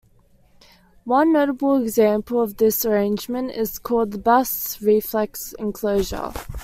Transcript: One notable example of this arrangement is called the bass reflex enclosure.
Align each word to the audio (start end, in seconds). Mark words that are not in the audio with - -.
One 1.05 1.31
notable 1.31 1.75
example 1.75 2.41
of 2.41 2.57
this 2.57 2.83
arrangement 2.85 3.51
is 3.51 3.77
called 3.77 4.09
the 4.09 4.17
bass 4.17 4.81
reflex 4.81 5.53
enclosure. 5.59 6.33